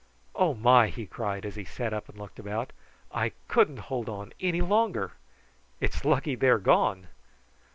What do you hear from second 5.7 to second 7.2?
It's lucky they are gone."